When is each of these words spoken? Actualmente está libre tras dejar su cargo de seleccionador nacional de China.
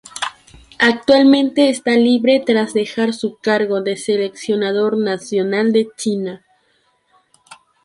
Actualmente 0.79 1.69
está 1.69 1.91
libre 1.95 2.41
tras 2.43 2.73
dejar 2.73 3.13
su 3.13 3.37
cargo 3.37 3.81
de 3.83 3.97
seleccionador 3.97 4.97
nacional 4.97 5.71
de 5.71 5.89
China. 5.95 6.43